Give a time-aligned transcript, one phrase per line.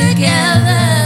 [0.00, 0.99] together.